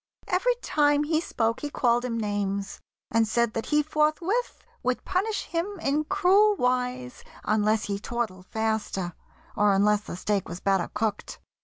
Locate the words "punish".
5.05-5.43